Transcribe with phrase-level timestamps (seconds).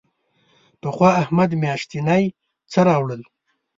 [0.81, 2.23] پخوا احمد میاشتنی
[2.71, 3.21] څه راوړل.